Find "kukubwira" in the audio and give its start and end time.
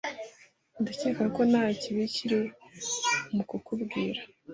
3.49-4.21